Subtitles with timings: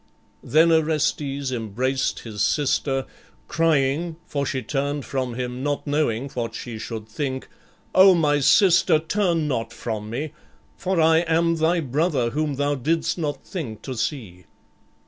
[0.41, 3.05] Then Orestes embraced his sister,
[3.47, 7.47] crying for she turned from him, not knowing what she should think
[7.93, 10.33] "O my sister, turn not from me;
[10.75, 14.45] for I am thy brother whom thou didst not think to see."